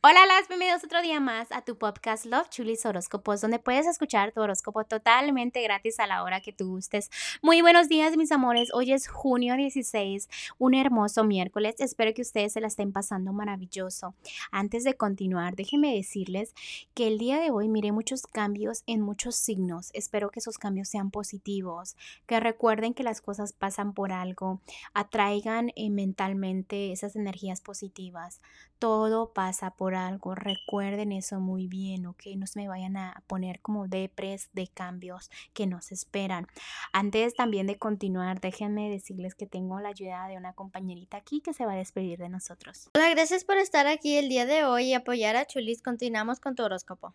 Hola, 0.00 0.26
las 0.26 0.46
bienvenidos 0.46 0.84
otro 0.84 1.02
día 1.02 1.18
más 1.18 1.50
a 1.50 1.62
tu 1.62 1.76
podcast 1.76 2.24
Love 2.24 2.48
Chulis 2.50 2.86
Horóscopos, 2.86 3.40
donde 3.40 3.58
puedes 3.58 3.84
escuchar 3.84 4.30
tu 4.30 4.40
horóscopo 4.40 4.84
totalmente 4.84 5.60
gratis 5.60 5.98
a 5.98 6.06
la 6.06 6.22
hora 6.22 6.40
que 6.40 6.52
tú 6.52 6.68
gustes. 6.68 7.10
Muy 7.42 7.62
buenos 7.62 7.88
días, 7.88 8.16
mis 8.16 8.30
amores. 8.30 8.72
Hoy 8.72 8.92
es 8.92 9.08
junio 9.08 9.56
16, 9.56 10.28
un 10.58 10.74
hermoso 10.74 11.24
miércoles. 11.24 11.74
Espero 11.80 12.14
que 12.14 12.22
ustedes 12.22 12.52
se 12.52 12.60
la 12.60 12.68
estén 12.68 12.92
pasando 12.92 13.32
maravilloso. 13.32 14.14
Antes 14.52 14.84
de 14.84 14.94
continuar, 14.94 15.56
déjenme 15.56 15.92
decirles 15.92 16.54
que 16.94 17.08
el 17.08 17.18
día 17.18 17.40
de 17.40 17.50
hoy 17.50 17.68
miré 17.68 17.90
muchos 17.90 18.22
cambios 18.22 18.84
en 18.86 19.00
muchos 19.00 19.34
signos. 19.34 19.90
Espero 19.94 20.30
que 20.30 20.38
esos 20.38 20.58
cambios 20.58 20.88
sean 20.88 21.10
positivos, 21.10 21.96
que 22.28 22.38
recuerden 22.38 22.94
que 22.94 23.02
las 23.02 23.20
cosas 23.20 23.52
pasan 23.52 23.94
por 23.94 24.12
algo, 24.12 24.60
atraigan 24.94 25.72
eh, 25.74 25.90
mentalmente 25.90 26.92
esas 26.92 27.16
energías 27.16 27.60
positivas. 27.60 28.40
Todo 28.78 29.32
pasa 29.32 29.72
por 29.72 29.87
algo. 29.94 30.34
Recuerden 30.34 31.12
eso 31.12 31.40
muy 31.40 31.66
bien, 31.66 32.06
¿ok? 32.06 32.22
No 32.36 32.46
se 32.46 32.60
me 32.60 32.68
vayan 32.68 32.96
a 32.96 33.22
poner 33.26 33.60
como 33.60 33.88
depres 33.88 34.50
de 34.52 34.68
cambios 34.68 35.30
que 35.52 35.66
nos 35.66 35.92
esperan. 35.92 36.46
Antes 36.92 37.34
también 37.34 37.66
de 37.66 37.78
continuar, 37.78 38.40
déjenme 38.40 38.90
decirles 38.90 39.34
que 39.34 39.46
tengo 39.46 39.80
la 39.80 39.90
ayuda 39.90 40.28
de 40.28 40.36
una 40.36 40.52
compañerita 40.52 41.16
aquí 41.16 41.40
que 41.40 41.54
se 41.54 41.66
va 41.66 41.72
a 41.72 41.76
despedir 41.76 42.18
de 42.18 42.28
nosotros. 42.28 42.90
Hola, 42.94 43.10
gracias 43.10 43.44
por 43.44 43.56
estar 43.56 43.86
aquí 43.86 44.16
el 44.16 44.28
día 44.28 44.46
de 44.46 44.64
hoy 44.64 44.86
y 44.86 44.94
apoyar 44.94 45.36
a 45.36 45.46
Chulis. 45.46 45.82
Continuamos 45.82 46.40
con 46.40 46.54
tu 46.54 46.62
horóscopo. 46.62 47.14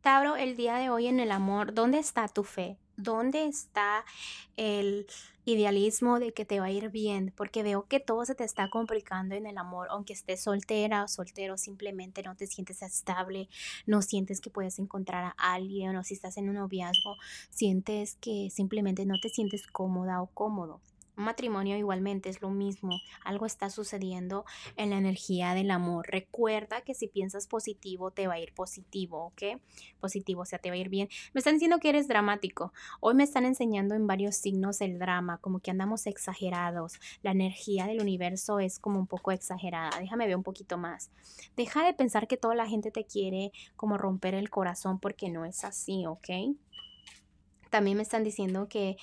Tauro, 0.00 0.36
el 0.36 0.56
día 0.56 0.76
de 0.76 0.90
hoy 0.90 1.06
en 1.06 1.20
el 1.20 1.30
amor, 1.30 1.74
¿dónde 1.74 1.98
está 1.98 2.26
tu 2.26 2.42
fe? 2.42 2.76
¿Dónde 2.96 3.46
está 3.46 4.04
el 4.56 5.06
idealismo 5.44 6.18
de 6.18 6.32
que 6.32 6.44
te 6.44 6.60
va 6.60 6.66
a 6.66 6.70
ir 6.70 6.90
bien? 6.90 7.32
Porque 7.36 7.62
veo 7.62 7.86
que 7.86 8.00
todo 8.00 8.24
se 8.24 8.34
te 8.34 8.44
está 8.44 8.68
complicando 8.70 9.34
en 9.34 9.46
el 9.46 9.58
amor, 9.58 9.88
aunque 9.90 10.12
estés 10.12 10.42
soltera 10.42 11.04
o 11.04 11.08
soltero, 11.08 11.56
simplemente 11.56 12.22
no 12.22 12.36
te 12.36 12.46
sientes 12.46 12.82
estable, 12.82 13.48
no 13.86 14.02
sientes 14.02 14.40
que 14.40 14.50
puedes 14.50 14.78
encontrar 14.78 15.34
a 15.36 15.54
alguien 15.54 15.96
o 15.96 16.04
si 16.04 16.14
estás 16.14 16.36
en 16.36 16.48
un 16.48 16.56
noviazgo, 16.56 17.16
sientes 17.50 18.16
que 18.20 18.50
simplemente 18.50 19.06
no 19.06 19.18
te 19.20 19.28
sientes 19.28 19.66
cómoda 19.66 20.22
o 20.22 20.26
cómodo. 20.26 20.80
Un 21.14 21.24
matrimonio 21.24 21.76
igualmente 21.76 22.30
es 22.30 22.40
lo 22.40 22.48
mismo, 22.48 22.98
algo 23.22 23.44
está 23.44 23.68
sucediendo 23.68 24.46
en 24.76 24.90
la 24.90 24.96
energía 24.96 25.52
del 25.52 25.70
amor. 25.70 26.06
Recuerda 26.08 26.80
que 26.80 26.94
si 26.94 27.06
piensas 27.06 27.46
positivo 27.46 28.10
te 28.10 28.26
va 28.26 28.34
a 28.34 28.38
ir 28.40 28.54
positivo, 28.54 29.26
¿ok? 29.26 29.60
Positivo, 30.00 30.42
o 30.42 30.46
sea, 30.46 30.58
te 30.58 30.70
va 30.70 30.76
a 30.76 30.78
ir 30.78 30.88
bien. 30.88 31.10
Me 31.34 31.40
están 31.40 31.54
diciendo 31.54 31.80
que 31.80 31.90
eres 31.90 32.08
dramático. 32.08 32.72
Hoy 33.00 33.14
me 33.14 33.24
están 33.24 33.44
enseñando 33.44 33.94
en 33.94 34.06
varios 34.06 34.36
signos 34.36 34.80
el 34.80 34.98
drama, 34.98 35.36
como 35.38 35.60
que 35.60 35.70
andamos 35.70 36.06
exagerados. 36.06 36.98
La 37.22 37.32
energía 37.32 37.86
del 37.86 38.00
universo 38.00 38.58
es 38.58 38.78
como 38.78 38.98
un 38.98 39.06
poco 39.06 39.32
exagerada. 39.32 39.98
Déjame 40.00 40.26
ver 40.26 40.36
un 40.36 40.42
poquito 40.42 40.78
más. 40.78 41.10
Deja 41.56 41.84
de 41.84 41.92
pensar 41.92 42.26
que 42.26 42.38
toda 42.38 42.54
la 42.54 42.66
gente 42.66 42.90
te 42.90 43.04
quiere 43.04 43.52
como 43.76 43.98
romper 43.98 44.34
el 44.34 44.48
corazón 44.48 44.98
porque 44.98 45.28
no 45.28 45.44
es 45.44 45.62
así, 45.64 46.06
¿ok? 46.06 46.56
También 47.72 47.96
me 47.96 48.02
están 48.02 48.22
diciendo 48.22 48.68
que 48.68 48.96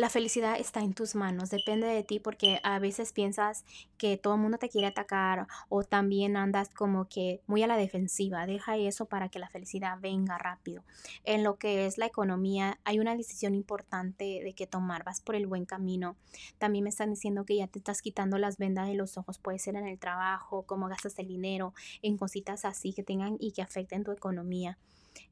la 0.00 0.08
felicidad 0.08 0.58
está 0.58 0.80
en 0.80 0.94
tus 0.94 1.14
manos, 1.14 1.50
depende 1.50 1.86
de 1.86 2.02
ti 2.02 2.20
porque 2.20 2.58
a 2.62 2.78
veces 2.78 3.12
piensas 3.12 3.66
que 3.98 4.16
todo 4.16 4.36
el 4.36 4.40
mundo 4.40 4.56
te 4.56 4.70
quiere 4.70 4.86
atacar 4.86 5.46
o 5.68 5.84
también 5.84 6.38
andas 6.38 6.70
como 6.70 7.06
que 7.06 7.42
muy 7.46 7.62
a 7.62 7.66
la 7.66 7.76
defensiva. 7.76 8.46
Deja 8.46 8.78
eso 8.78 9.04
para 9.04 9.28
que 9.28 9.38
la 9.38 9.50
felicidad 9.50 9.98
venga 10.00 10.38
rápido. 10.38 10.84
En 11.24 11.44
lo 11.44 11.58
que 11.58 11.84
es 11.84 11.98
la 11.98 12.06
economía, 12.06 12.80
hay 12.84 12.98
una 12.98 13.14
decisión 13.14 13.54
importante 13.54 14.40
de 14.42 14.54
que 14.54 14.66
tomar, 14.66 15.04
vas 15.04 15.20
por 15.20 15.34
el 15.34 15.46
buen 15.46 15.66
camino. 15.66 16.16
También 16.56 16.84
me 16.84 16.90
están 16.90 17.10
diciendo 17.10 17.44
que 17.44 17.56
ya 17.56 17.66
te 17.66 17.78
estás 17.78 18.00
quitando 18.00 18.38
las 18.38 18.56
vendas 18.56 18.88
de 18.88 18.94
los 18.94 19.18
ojos, 19.18 19.38
puede 19.38 19.58
ser 19.58 19.76
en 19.76 19.86
el 19.86 19.98
trabajo, 19.98 20.62
cómo 20.62 20.88
gastas 20.88 21.18
el 21.18 21.28
dinero, 21.28 21.74
en 22.00 22.16
cositas 22.16 22.64
así 22.64 22.94
que 22.94 23.02
tengan 23.02 23.36
y 23.38 23.52
que 23.52 23.60
afecten 23.60 24.02
tu 24.02 24.12
economía. 24.12 24.78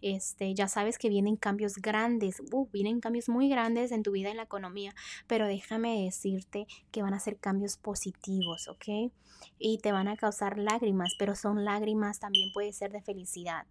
Este, 0.00 0.54
ya 0.54 0.68
sabes 0.68 0.98
que 0.98 1.08
vienen 1.08 1.36
cambios 1.36 1.76
grandes, 1.76 2.40
uh, 2.52 2.68
vienen 2.72 3.00
cambios 3.00 3.28
muy 3.28 3.48
grandes 3.48 3.92
en 3.92 4.02
tu 4.02 4.12
vida 4.12 4.30
en 4.30 4.36
la 4.36 4.44
economía, 4.44 4.94
pero 5.26 5.46
déjame 5.46 6.04
decirte 6.04 6.66
que 6.90 7.02
van 7.02 7.14
a 7.14 7.20
ser 7.20 7.38
cambios 7.38 7.76
positivos, 7.76 8.68
¿ok? 8.68 9.12
Y 9.58 9.78
te 9.78 9.92
van 9.92 10.08
a 10.08 10.16
causar 10.16 10.58
lágrimas, 10.58 11.14
pero 11.18 11.34
son 11.34 11.64
lágrimas 11.64 12.20
también 12.20 12.52
puede 12.52 12.72
ser 12.72 12.92
de 12.92 13.02
felicidad, 13.02 13.66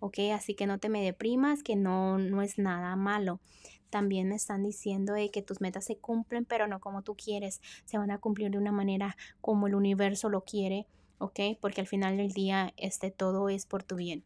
¿ok? 0.00 0.18
Así 0.34 0.54
que 0.54 0.66
no 0.66 0.78
te 0.78 0.88
me 0.88 1.02
deprimas, 1.02 1.62
que 1.62 1.76
no, 1.76 2.18
no 2.18 2.42
es 2.42 2.58
nada 2.58 2.94
malo. 2.96 3.40
También 3.90 4.28
me 4.28 4.36
están 4.36 4.62
diciendo 4.62 5.14
que 5.30 5.42
tus 5.42 5.60
metas 5.60 5.84
se 5.84 5.98
cumplen, 5.98 6.46
pero 6.46 6.66
no 6.66 6.80
como 6.80 7.02
tú 7.02 7.14
quieres, 7.14 7.60
se 7.84 7.98
van 7.98 8.10
a 8.10 8.18
cumplir 8.18 8.50
de 8.50 8.56
una 8.56 8.72
manera 8.72 9.16
como 9.42 9.66
el 9.66 9.74
universo 9.74 10.30
lo 10.30 10.44
quiere, 10.44 10.86
¿ok? 11.18 11.40
Porque 11.60 11.82
al 11.82 11.86
final 11.86 12.16
del 12.16 12.32
día, 12.32 12.72
este, 12.78 13.10
todo 13.10 13.50
es 13.50 13.66
por 13.66 13.82
tu 13.82 13.96
bien. 13.96 14.24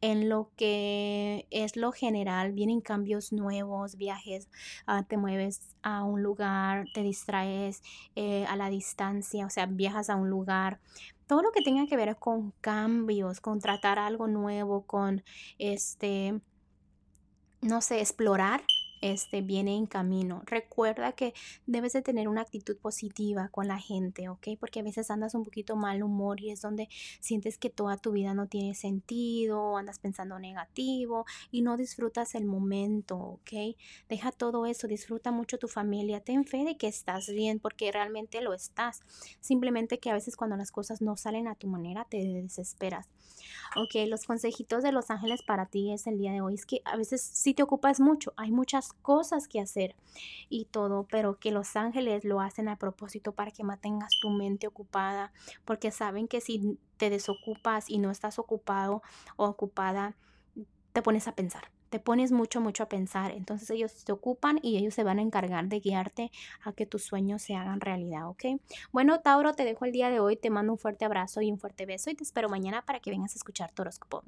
En 0.00 0.28
lo 0.28 0.50
que 0.56 1.46
es 1.50 1.76
lo 1.76 1.92
general, 1.92 2.52
vienen 2.52 2.80
cambios 2.80 3.32
nuevos, 3.32 3.96
viajes, 3.96 4.48
ah, 4.86 5.04
te 5.08 5.16
mueves 5.16 5.76
a 5.82 6.04
un 6.04 6.22
lugar, 6.22 6.86
te 6.94 7.02
distraes 7.02 7.82
eh, 8.16 8.44
a 8.46 8.56
la 8.56 8.70
distancia, 8.70 9.46
o 9.46 9.50
sea, 9.50 9.66
viajas 9.66 10.10
a 10.10 10.16
un 10.16 10.30
lugar. 10.30 10.80
Todo 11.26 11.42
lo 11.42 11.52
que 11.52 11.62
tenga 11.62 11.86
que 11.86 11.96
ver 11.96 12.16
con 12.16 12.52
cambios, 12.60 13.40
con 13.40 13.60
tratar 13.60 13.98
algo 13.98 14.26
nuevo, 14.26 14.82
con 14.82 15.22
este, 15.58 16.40
no 17.60 17.80
sé, 17.80 18.00
explorar 18.00 18.62
este, 19.00 19.42
viene 19.42 19.76
en 19.76 19.86
camino. 19.86 20.42
Recuerda 20.46 21.12
que 21.12 21.34
debes 21.66 21.92
de 21.92 22.02
tener 22.02 22.28
una 22.28 22.42
actitud 22.42 22.76
positiva 22.76 23.48
con 23.48 23.68
la 23.68 23.78
gente, 23.78 24.28
¿ok? 24.28 24.48
Porque 24.58 24.80
a 24.80 24.82
veces 24.82 25.10
andas 25.10 25.34
un 25.34 25.44
poquito 25.44 25.76
mal 25.76 26.02
humor 26.02 26.40
y 26.40 26.50
es 26.50 26.60
donde 26.60 26.88
sientes 27.20 27.58
que 27.58 27.70
toda 27.70 27.96
tu 27.96 28.12
vida 28.12 28.34
no 28.34 28.46
tiene 28.46 28.74
sentido, 28.74 29.76
andas 29.76 29.98
pensando 29.98 30.38
negativo 30.38 31.24
y 31.50 31.62
no 31.62 31.76
disfrutas 31.76 32.34
el 32.34 32.44
momento, 32.44 33.16
¿ok? 33.16 33.76
Deja 34.08 34.32
todo 34.32 34.66
eso, 34.66 34.86
disfruta 34.86 35.30
mucho 35.30 35.58
tu 35.58 35.68
familia, 35.68 36.20
ten 36.20 36.44
fe 36.44 36.64
de 36.64 36.76
que 36.76 36.88
estás 36.88 37.28
bien 37.28 37.60
porque 37.60 37.92
realmente 37.92 38.40
lo 38.40 38.54
estás. 38.54 39.00
Simplemente 39.40 39.98
que 39.98 40.10
a 40.10 40.14
veces 40.14 40.36
cuando 40.36 40.56
las 40.56 40.72
cosas 40.72 41.00
no 41.00 41.16
salen 41.16 41.48
a 41.48 41.54
tu 41.54 41.66
manera 41.66 42.06
te 42.08 42.18
desesperas. 42.18 43.08
Ok, 43.76 44.08
los 44.08 44.24
consejitos 44.24 44.82
de 44.82 44.92
los 44.92 45.10
ángeles 45.10 45.42
para 45.42 45.66
ti 45.66 45.92
es 45.92 46.06
el 46.06 46.18
día 46.18 46.32
de 46.32 46.40
hoy. 46.40 46.54
Es 46.54 46.66
que 46.66 46.82
a 46.84 46.96
veces 46.96 47.22
sí 47.22 47.54
te 47.54 47.62
ocupas 47.62 48.00
mucho, 48.00 48.32
hay 48.36 48.50
muchas 48.50 48.89
cosas 48.92 49.48
que 49.48 49.60
hacer 49.60 49.94
y 50.48 50.66
todo, 50.66 51.06
pero 51.10 51.38
que 51.38 51.50
los 51.50 51.76
ángeles 51.76 52.24
lo 52.24 52.40
hacen 52.40 52.68
a 52.68 52.76
propósito 52.76 53.32
para 53.32 53.50
que 53.50 53.64
mantengas 53.64 54.10
tu 54.20 54.30
mente 54.30 54.66
ocupada, 54.66 55.32
porque 55.64 55.90
saben 55.90 56.28
que 56.28 56.40
si 56.40 56.78
te 56.96 57.10
desocupas 57.10 57.88
y 57.88 57.98
no 57.98 58.10
estás 58.10 58.38
ocupado 58.38 59.02
o 59.36 59.46
ocupada, 59.46 60.16
te 60.92 61.02
pones 61.02 61.28
a 61.28 61.34
pensar 61.34 61.70
te 61.90 61.98
pones 61.98 62.32
mucho, 62.32 62.60
mucho 62.60 62.84
a 62.84 62.88
pensar. 62.88 63.32
Entonces 63.32 63.68
ellos 63.70 64.04
te 64.04 64.12
ocupan 64.12 64.58
y 64.62 64.78
ellos 64.78 64.94
se 64.94 65.04
van 65.04 65.18
a 65.18 65.22
encargar 65.22 65.66
de 65.66 65.80
guiarte 65.80 66.30
a 66.64 66.72
que 66.72 66.86
tus 66.86 67.04
sueños 67.04 67.42
se 67.42 67.54
hagan 67.54 67.80
realidad, 67.80 68.28
¿ok? 68.28 68.44
Bueno, 68.92 69.20
Tauro, 69.20 69.52
te 69.52 69.64
dejo 69.64 69.84
el 69.84 69.92
día 69.92 70.08
de 70.08 70.20
hoy, 70.20 70.36
te 70.36 70.48
mando 70.48 70.72
un 70.72 70.78
fuerte 70.78 71.04
abrazo 71.04 71.42
y 71.42 71.50
un 71.50 71.58
fuerte 71.58 71.84
beso 71.84 72.08
y 72.10 72.14
te 72.14 72.24
espero 72.24 72.48
mañana 72.48 72.82
para 72.82 73.00
que 73.00 73.10
vengas 73.10 73.34
a 73.34 73.36
escuchar 73.36 73.72
tu 73.72 73.82
horóscopo. 73.82 74.22